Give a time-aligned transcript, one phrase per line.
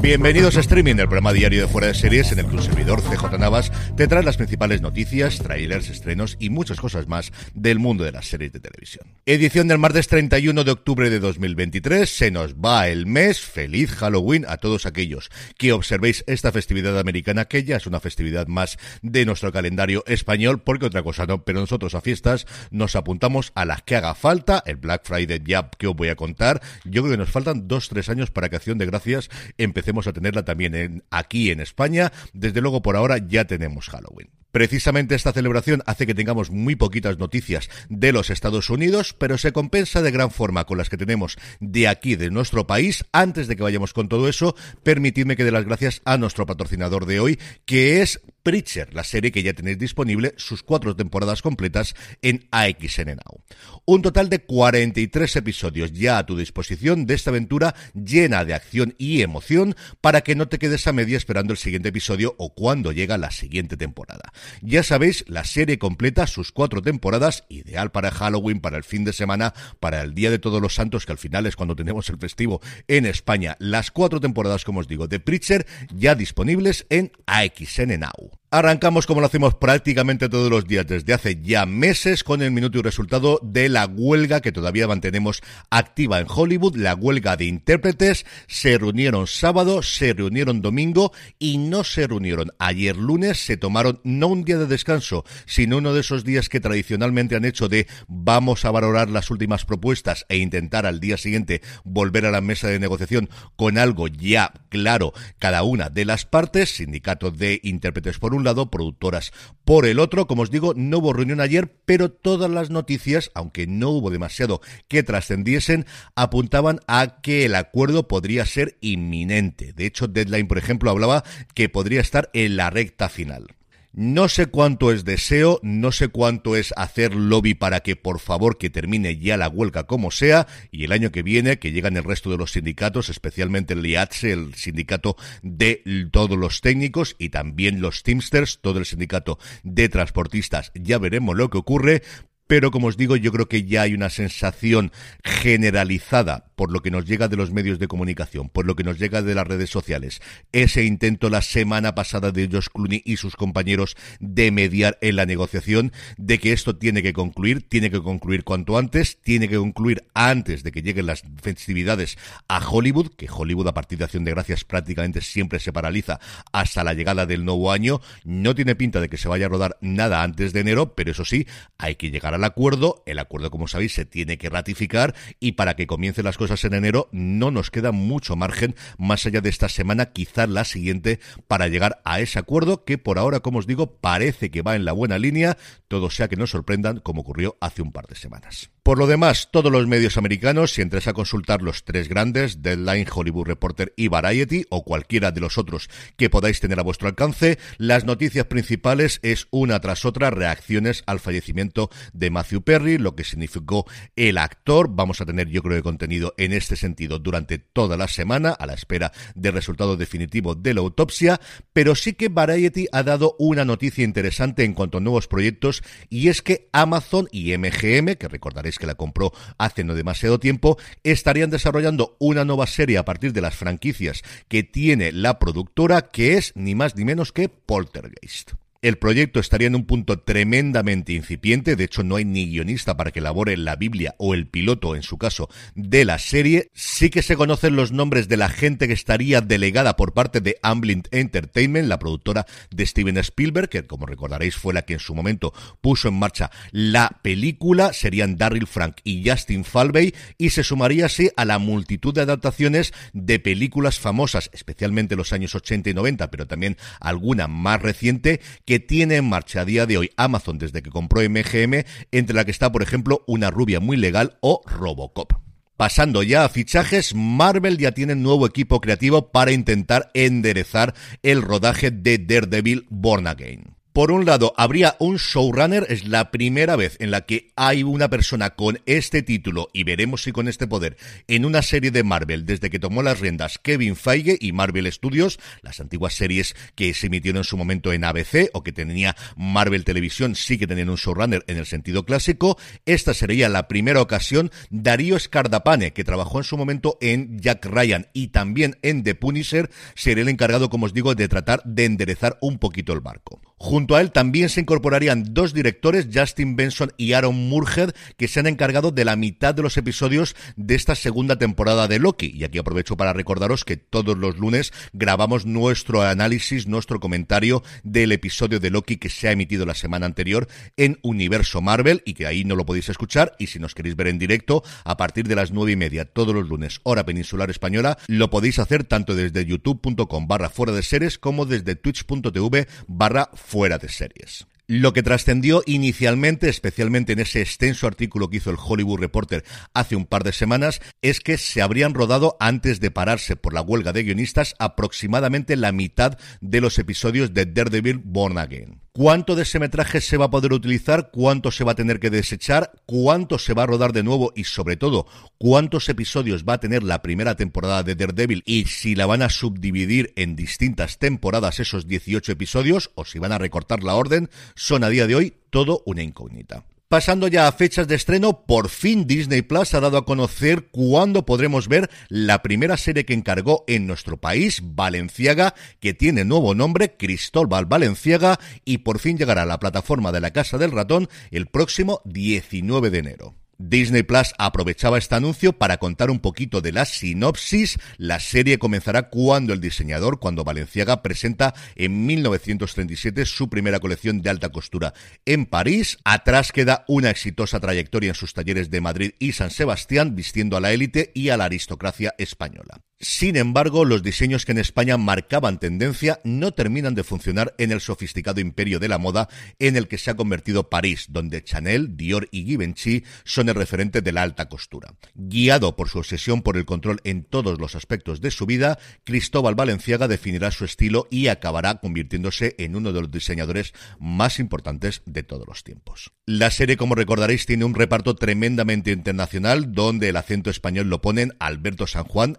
[0.00, 3.02] Bienvenidos a Streaming, el programa diario de Fuera de Series en el que un servidor
[3.02, 8.04] CJ Navas te trae las principales noticias, trailers, estrenos y muchas cosas más del mundo
[8.04, 9.06] de las series de televisión.
[9.26, 14.46] Edición del martes 31 de octubre de 2023, se nos va el mes, feliz Halloween
[14.48, 19.26] a todos aquellos que observéis esta festividad americana que ya es una festividad más de
[19.26, 23.82] nuestro calendario español, porque otra cosa no, pero nosotros a fiestas nos apuntamos a las
[23.82, 27.18] que haga falta, el Black Friday ya que os voy a contar, yo creo que
[27.18, 29.17] nos faltan dos, tres años para que Acción de Gracias
[29.56, 32.12] empecemos a tenerla también aquí en España.
[32.32, 34.30] Desde luego, por ahora ya tenemos Halloween.
[34.52, 39.52] Precisamente esta celebración hace que tengamos muy poquitas noticias de los Estados Unidos, pero se
[39.52, 43.04] compensa de gran forma con las que tenemos de aquí, de nuestro país.
[43.12, 47.06] Antes de que vayamos con todo eso, permitidme que dé las gracias a nuestro patrocinador
[47.06, 51.94] de hoy, que es Preacher, la serie que ya tenéis disponible, sus cuatro temporadas completas
[52.22, 53.42] en AXN Now.
[53.84, 58.94] Un total de 43 episodios ya a tu disposición de esta aventura llena de acción
[58.96, 62.92] y emoción para que no te quedes a media esperando el siguiente episodio o cuando
[62.92, 64.32] llega la siguiente temporada.
[64.62, 69.12] Ya sabéis, la serie completa, sus cuatro temporadas, ideal para Halloween, para el fin de
[69.12, 72.18] semana, para el Día de Todos los Santos, que al final es cuando tenemos el
[72.18, 73.56] festivo en España.
[73.58, 78.38] Las cuatro temporadas, como os digo, de Preacher ya disponibles en AXN Now.
[78.50, 82.78] Arrancamos como lo hacemos prácticamente todos los días desde hace ya meses con el minuto
[82.78, 88.24] y resultado de la huelga que todavía mantenemos activa en Hollywood, la huelga de intérpretes.
[88.46, 94.28] Se reunieron sábado, se reunieron domingo y no se reunieron ayer lunes, se tomaron no
[94.28, 98.64] un día de descanso, sino uno de esos días que tradicionalmente han hecho de vamos
[98.64, 102.78] a valorar las últimas propuestas e intentar al día siguiente volver a la mesa de
[102.78, 108.37] negociación con algo ya claro cada una de las partes, sindicato de intérpretes por un
[108.44, 109.32] lado, productoras
[109.64, 110.26] por el otro.
[110.26, 114.60] Como os digo, no hubo reunión ayer, pero todas las noticias, aunque no hubo demasiado
[114.88, 119.72] que trascendiesen, apuntaban a que el acuerdo podría ser inminente.
[119.72, 123.57] De hecho, Deadline, por ejemplo, hablaba que podría estar en la recta final.
[123.92, 128.58] No sé cuánto es deseo, no sé cuánto es hacer lobby para que por favor
[128.58, 132.04] que termine ya la huelga como sea y el año que viene que llegan el
[132.04, 135.82] resto de los sindicatos, especialmente el IATSE, el sindicato de
[136.12, 140.70] todos los técnicos y también los Teamsters, todo el sindicato de transportistas.
[140.74, 142.02] Ya veremos lo que ocurre,
[142.46, 144.92] pero como os digo, yo creo que ya hay una sensación
[145.24, 148.98] generalizada por lo que nos llega de los medios de comunicación, por lo que nos
[148.98, 150.20] llega de las redes sociales,
[150.50, 155.24] ese intento la semana pasada de Josh Clooney y sus compañeros de mediar en la
[155.24, 160.02] negociación, de que esto tiene que concluir, tiene que concluir cuanto antes, tiene que concluir
[160.14, 162.18] antes de que lleguen las festividades
[162.48, 166.18] a Hollywood, que Hollywood a partir de Acción de Gracias prácticamente siempre se paraliza
[166.50, 169.78] hasta la llegada del nuevo año, no tiene pinta de que se vaya a rodar
[169.80, 171.46] nada antes de enero, pero eso sí,
[171.78, 175.76] hay que llegar al acuerdo, el acuerdo como sabéis se tiene que ratificar y para
[175.76, 179.68] que comiencen las cosas en enero, no nos queda mucho margen más allá de esta
[179.68, 183.98] semana, quizás la siguiente, para llegar a ese acuerdo que por ahora, como os digo,
[183.98, 187.82] parece que va en la buena línea, todo sea que nos sorprendan como ocurrió hace
[187.82, 188.70] un par de semanas.
[188.88, 193.06] Por lo demás, todos los medios americanos, si entres a consultar los tres grandes, Deadline,
[193.14, 197.58] Hollywood Reporter y Variety, o cualquiera de los otros que podáis tener a vuestro alcance,
[197.76, 203.24] las noticias principales es una tras otra reacciones al fallecimiento de Matthew Perry, lo que
[203.24, 203.84] significó
[204.16, 204.88] el actor.
[204.90, 208.64] Vamos a tener, yo creo, de contenido en este sentido durante toda la semana, a
[208.64, 211.42] la espera del resultado definitivo de la autopsia,
[211.74, 216.28] pero sí que Variety ha dado una noticia interesante en cuanto a nuevos proyectos, y
[216.28, 221.50] es que Amazon y MGM, que recordaréis que la compró hace no demasiado tiempo, estarían
[221.50, 226.52] desarrollando una nueva serie a partir de las franquicias que tiene la productora, que es
[226.54, 228.52] ni más ni menos que Poltergeist.
[228.80, 233.10] El proyecto estaría en un punto tremendamente incipiente, de hecho no hay ni guionista para
[233.10, 236.70] que elabore la Biblia o el piloto, en su caso, de la serie.
[236.74, 240.58] Sí que se conocen los nombres de la gente que estaría delegada por parte de
[240.62, 245.12] Amblin Entertainment, la productora de Steven Spielberg, que como recordaréis fue la que en su
[245.12, 251.06] momento puso en marcha la película, serían Daryl Frank y Justin Falvey, y se sumaría
[251.06, 256.30] así a la multitud de adaptaciones de películas famosas, especialmente los años 80 y 90,
[256.30, 260.82] pero también alguna más reciente, que tiene en marcha a día de hoy Amazon desde
[260.82, 265.32] que compró MGM, entre la que está, por ejemplo, Una rubia muy legal o Robocop.
[265.78, 270.92] Pasando ya a fichajes, Marvel ya tiene nuevo equipo creativo para intentar enderezar
[271.22, 273.77] el rodaje de Daredevil Born Again.
[273.98, 278.08] Por un lado, habría un showrunner, es la primera vez en la que hay una
[278.08, 280.96] persona con este título, y veremos si con este poder,
[281.26, 285.40] en una serie de Marvel, desde que tomó las riendas Kevin Feige y Marvel Studios,
[285.62, 289.82] las antiguas series que se emitieron en su momento en ABC o que tenía Marvel
[289.82, 292.56] Televisión, sí que tenían un showrunner en el sentido clásico.
[292.86, 294.52] Esta sería la primera ocasión.
[294.70, 299.70] Darío Scardapane, que trabajó en su momento en Jack Ryan y también en The Punisher,
[299.96, 303.40] sería el encargado, como os digo, de tratar de enderezar un poquito el barco.
[303.58, 308.40] Junto a él también se incorporarían dos directores, Justin Benson y Aaron Murhead, que se
[308.40, 312.32] han encargado de la mitad de los episodios de esta segunda temporada de Loki.
[312.34, 318.12] Y aquí aprovecho para recordaros que todos los lunes grabamos nuestro análisis, nuestro comentario del
[318.12, 320.46] episodio de Loki que se ha emitido la semana anterior
[320.76, 323.34] en Universo Marvel y que ahí no lo podéis escuchar.
[323.38, 326.34] Y si nos queréis ver en directo, a partir de las nueve y media todos
[326.34, 331.18] los lunes, hora peninsular española, lo podéis hacer tanto desde youtube.com barra fuera de series
[331.18, 334.46] como desde twitch.tv barra fuera de series.
[334.66, 339.42] Lo que trascendió inicialmente, especialmente en ese extenso artículo que hizo el Hollywood Reporter
[339.72, 343.62] hace un par de semanas, es que se habrían rodado antes de pararse por la
[343.62, 348.82] huelga de guionistas aproximadamente la mitad de los episodios de Daredevil Born Again.
[348.98, 351.12] ¿Cuánto de ese metraje se va a poder utilizar?
[351.12, 352.72] ¿Cuánto se va a tener que desechar?
[352.84, 354.32] ¿Cuánto se va a rodar de nuevo?
[354.34, 355.06] Y sobre todo,
[355.38, 358.42] ¿cuántos episodios va a tener la primera temporada de Daredevil?
[358.44, 363.30] Y si la van a subdividir en distintas temporadas esos 18 episodios o si van
[363.30, 366.64] a recortar la orden, son a día de hoy todo una incógnita.
[366.88, 371.26] Pasando ya a fechas de estreno, por fin Disney Plus ha dado a conocer cuándo
[371.26, 376.96] podremos ver la primera serie que encargó en nuestro país, Valenciaga, que tiene nuevo nombre,
[376.96, 381.48] Cristóbal Valenciaga, y por fin llegará a la plataforma de la Casa del Ratón el
[381.48, 383.34] próximo 19 de enero.
[383.58, 387.78] Disney Plus aprovechaba este anuncio para contar un poquito de la sinopsis.
[387.96, 394.30] La serie comenzará cuando el diseñador, cuando Valenciaga presenta en 1937 su primera colección de
[394.30, 394.94] alta costura
[395.24, 395.98] en París.
[396.04, 400.60] Atrás queda una exitosa trayectoria en sus talleres de Madrid y San Sebastián, vistiendo a
[400.60, 402.80] la élite y a la aristocracia española.
[403.00, 407.80] Sin embargo, los diseños que en España marcaban tendencia no terminan de funcionar en el
[407.80, 409.28] sofisticado imperio de la moda
[409.60, 414.02] en el que se ha convertido París, donde Chanel, Dior y Givenchy son el referente
[414.02, 414.94] de la alta costura.
[415.14, 419.54] Guiado por su obsesión por el control en todos los aspectos de su vida, Cristóbal
[419.54, 425.22] Valenciaga definirá su estilo y acabará convirtiéndose en uno de los diseñadores más importantes de
[425.22, 426.10] todos los tiempos.
[426.26, 431.36] La serie, como recordaréis, tiene un reparto tremendamente internacional, donde el acento español lo ponen
[431.38, 432.38] Alberto San Juan,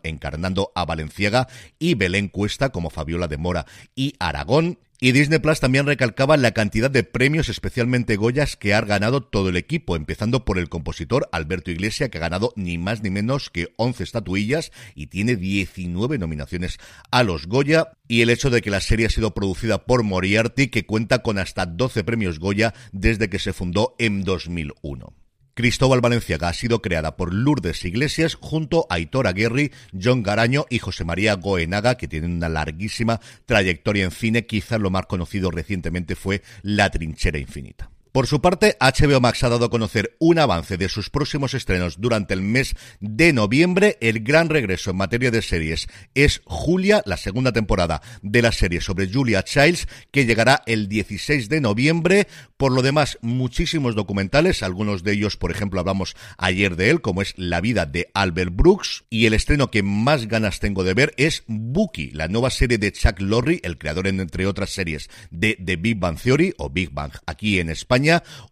[0.76, 1.48] a Valenciaga
[1.78, 3.66] y Belén Cuesta como Fabiola de Mora
[3.96, 4.80] y Aragón.
[5.02, 9.48] Y Disney Plus también recalcaba la cantidad de premios, especialmente Goyas, que ha ganado todo
[9.48, 13.50] el equipo, empezando por el compositor Alberto Iglesia, que ha ganado ni más ni menos
[13.50, 16.80] que 11 estatuillas y tiene 19 nominaciones
[17.12, 20.68] a los Goya, y el hecho de que la serie ha sido producida por Moriarty,
[20.68, 25.19] que cuenta con hasta 12 premios Goya desde que se fundó en 2001.
[25.60, 30.80] Cristóbal Valenciaga ha sido creada por Lourdes Iglesias junto a Aitor Aguirre, John Garaño y
[30.80, 34.46] José María Goenaga, que tienen una larguísima trayectoria en cine.
[34.46, 37.90] Quizás lo más conocido recientemente fue La Trinchera Infinita.
[38.12, 42.02] Por su parte, HBO Max ha dado a conocer un avance de sus próximos estrenos
[42.02, 43.98] durante el mes de noviembre.
[44.02, 48.82] El gran regreso en materia de series es Julia, la segunda temporada de la serie
[48.82, 52.28] sobre Julia Childs, que llegará el 16 de noviembre.
[52.58, 57.22] Por lo demás, muchísimos documentales, algunos de ellos, por ejemplo, hablamos ayer de él, como
[57.22, 59.04] es La vida de Albert Brooks.
[59.12, 62.92] Y el estreno que más ganas tengo de ver es Bookie, la nueva serie de
[62.92, 67.12] Chuck Lorre, el creador, entre otras series, de The Big Bang Theory o Big Bang
[67.28, 67.99] aquí en España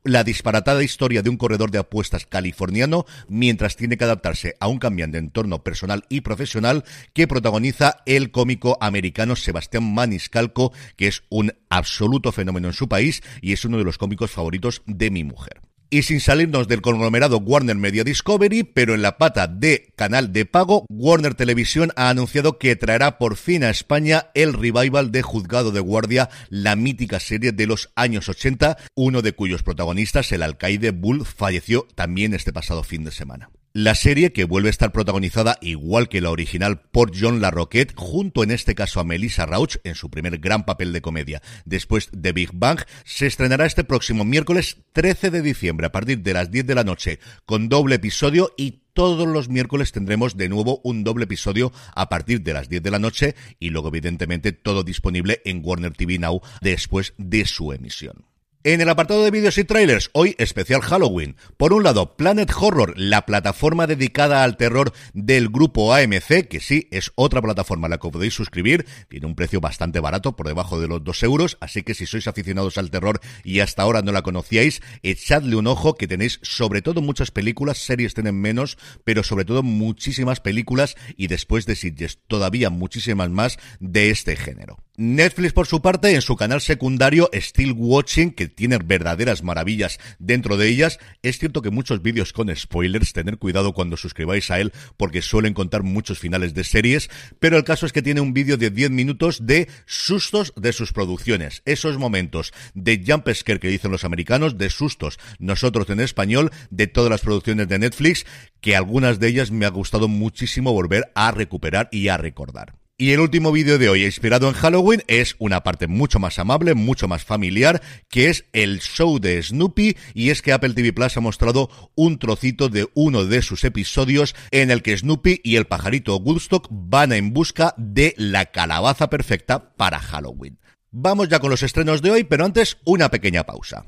[0.03, 4.79] la disparatada historia de un corredor de apuestas californiano mientras tiene que adaptarse a un
[4.79, 11.53] cambiante entorno personal y profesional que protagoniza el cómico americano Sebastián Maniscalco, que es un
[11.69, 15.66] absoluto fenómeno en su país y es uno de los cómicos favoritos de mi mujer.
[15.89, 20.45] Y sin salirnos del conglomerado Warner Media Discovery, pero en la pata de canal de
[20.45, 25.71] pago, Warner Televisión ha anunciado que traerá por fin a España el revival de Juzgado
[25.71, 30.91] de Guardia, la mítica serie de los años 80, uno de cuyos protagonistas, el alcaide
[30.91, 33.49] Bull, falleció también este pasado fin de semana.
[33.79, 38.41] La serie, que vuelve a estar protagonizada igual que la original por John LaRoquette, junto
[38.41, 42.31] en este caso a Melissa Rauch en su primer gran papel de comedia después de
[42.31, 46.65] Big Bang, se estrenará este próximo miércoles 13 de diciembre a partir de las 10
[46.65, 51.25] de la noche con doble episodio y todos los miércoles tendremos de nuevo un doble
[51.25, 55.61] episodio a partir de las 10 de la noche y luego evidentemente todo disponible en
[55.63, 58.26] Warner TV Now después de su emisión.
[58.67, 61.37] En el apartado de vídeos y trailers, hoy especial Halloween.
[61.55, 66.89] Por un lado, Planet Horror, la plataforma dedicada al terror del grupo AMC, que sí,
[66.91, 70.81] es otra plataforma a la que podéis suscribir, tiene un precio bastante barato, por debajo
[70.81, 74.11] de los 2 euros, así que si sois aficionados al terror y hasta ahora no
[74.11, 79.23] la conocíais, echadle un ojo que tenéis sobre todo muchas películas, series tienen menos, pero
[79.23, 84.86] sobre todo muchísimas películas y después de Sitges todavía muchísimas más de este género.
[84.99, 90.57] Netflix, por su parte, en su canal secundario Still Watching, que tiene verdaderas maravillas dentro
[90.57, 94.73] de ellas, es cierto que muchos vídeos con spoilers, tener cuidado cuando suscribáis a él,
[94.97, 98.57] porque suelen contar muchos finales de series, pero el caso es que tiene un vídeo
[98.57, 103.91] de 10 minutos de sustos de sus producciones, esos momentos de jump scare que dicen
[103.91, 108.25] los americanos, de sustos nosotros en español, de todas las producciones de Netflix,
[108.61, 112.73] que algunas de ellas me ha gustado muchísimo volver a recuperar y a recordar.
[112.99, 116.73] Y el último vídeo de hoy, inspirado en Halloween, es una parte mucho más amable,
[116.73, 121.15] mucho más familiar, que es el show de Snoopy, y es que Apple TV Plus
[121.15, 125.67] ha mostrado un trocito de uno de sus episodios en el que Snoopy y el
[125.67, 130.57] pajarito Woodstock van en busca de la calabaza perfecta para Halloween.
[130.89, 133.85] Vamos ya con los estrenos de hoy, pero antes una pequeña pausa.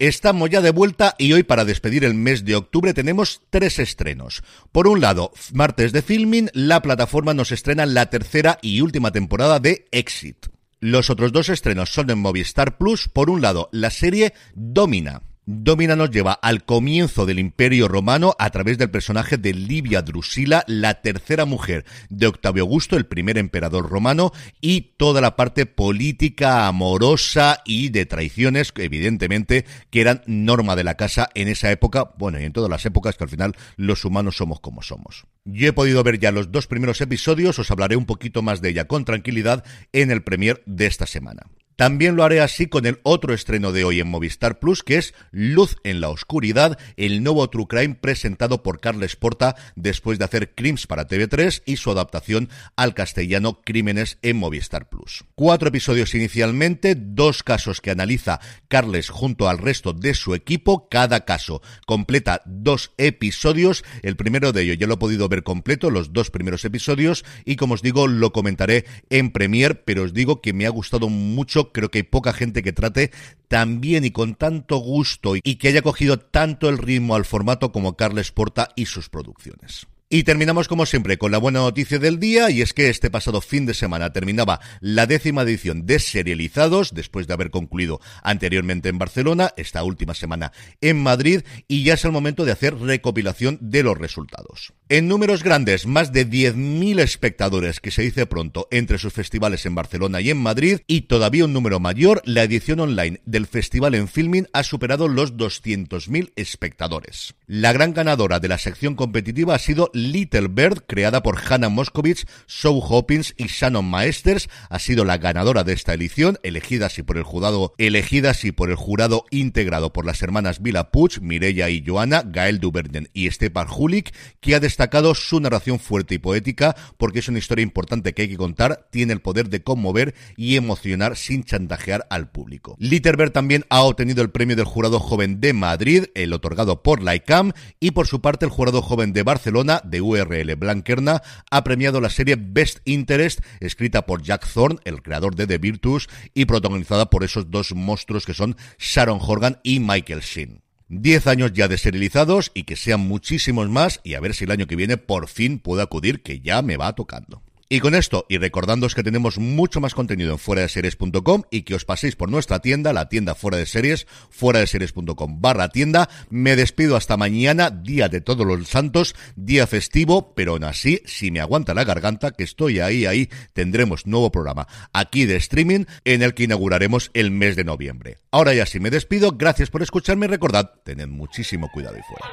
[0.00, 4.42] Estamos ya de vuelta y hoy para despedir el mes de octubre tenemos tres estrenos.
[4.72, 9.60] Por un lado, martes de filming, la plataforma nos estrena la tercera y última temporada
[9.60, 10.46] de Exit.
[10.80, 13.08] Los otros dos estrenos son en Movistar Plus.
[13.08, 15.22] Por un lado, la serie Domina.
[15.46, 20.64] Domina nos lleva al comienzo del Imperio Romano a través del personaje de Livia Drusila,
[20.66, 24.32] la tercera mujer de Octavio Augusto, el primer emperador romano,
[24.62, 30.94] y toda la parte política, amorosa y de traiciones, evidentemente, que eran norma de la
[30.94, 34.38] casa en esa época, bueno, y en todas las épocas que al final los humanos
[34.38, 35.26] somos como somos.
[35.44, 38.70] Yo he podido ver ya los dos primeros episodios, os hablaré un poquito más de
[38.70, 41.42] ella con tranquilidad en el premier de esta semana.
[41.76, 45.14] También lo haré así con el otro estreno de hoy en Movistar Plus, que es
[45.32, 50.54] Luz en la Oscuridad, el nuevo True Crime presentado por Carles Porta después de hacer
[50.54, 55.24] Crims para TV3 y su adaptación al castellano Crímenes en Movistar Plus.
[55.34, 60.88] Cuatro episodios inicialmente, dos casos que analiza Carles junto al resto de su equipo.
[60.88, 63.84] Cada caso completa dos episodios.
[64.02, 67.56] El primero de ellos ya lo he podido ver completo, los dos primeros episodios, y
[67.56, 71.63] como os digo, lo comentaré en Premier, pero os digo que me ha gustado mucho
[71.72, 73.10] creo que hay poca gente que trate
[73.48, 77.72] tan bien y con tanto gusto y que haya cogido tanto el ritmo al formato
[77.72, 79.86] como Carles Porta y sus producciones.
[80.14, 83.40] Y terminamos como siempre con la buena noticia del día y es que este pasado
[83.40, 88.98] fin de semana terminaba la décima edición de Serializados después de haber concluido anteriormente en
[88.98, 93.82] Barcelona, esta última semana en Madrid y ya es el momento de hacer recopilación de
[93.82, 94.72] los resultados.
[94.88, 99.74] En números grandes, más de 10.000 espectadores, que se dice pronto, entre sus festivales en
[99.74, 104.06] Barcelona y en Madrid, y todavía un número mayor, la edición online del festival en
[104.06, 107.34] filming ha superado los 200.000 espectadores.
[107.46, 112.26] La gran ganadora de la sección competitiva ha sido Little Bird, creada por Hannah Moscovitz,
[112.46, 117.16] Sue Hopkins y Shannon Maesters, ha sido la ganadora de esta edición, elegida así por
[117.16, 121.82] el jurado, elegida así por el jurado integrado por las hermanas Vila Puig, Mireia y
[121.84, 127.20] Joana, Gael Duverden y Stepan Hulik, que ha destacado su narración fuerte y poética porque
[127.20, 131.16] es una historia importante que hay que contar, tiene el poder de conmover y emocionar
[131.16, 132.76] sin chantajear al público.
[132.78, 137.14] Litterberg también ha obtenido el premio del jurado joven de Madrid, el otorgado por la
[137.14, 142.00] ICAM, y por su parte el jurado joven de Barcelona, de URL Blanquerna, ha premiado
[142.00, 147.10] la serie Best Interest, escrita por Jack Thorne, el creador de The Virtus, y protagonizada
[147.10, 150.62] por esos dos monstruos que son Sharon Horgan y Michael Sheen.
[150.88, 154.50] Diez años ya de serializados y que sean muchísimos más y a ver si el
[154.50, 157.42] año que viene por fin puedo acudir que ya me va tocando.
[157.74, 161.62] Y con esto, y recordándoos que tenemos mucho más contenido en fuera de series.com y
[161.62, 165.70] que os paséis por nuestra tienda, la tienda fuera de series, fuera de series.com barra
[165.70, 171.02] tienda, me despido hasta mañana, día de todos los santos, día festivo, pero aún así,
[171.04, 175.86] si me aguanta la garganta, que estoy ahí, ahí, tendremos nuevo programa aquí de streaming
[176.04, 178.18] en el que inauguraremos el mes de noviembre.
[178.30, 182.24] Ahora ya sí me despido, gracias por escucharme y recordad, tened muchísimo cuidado y fuera.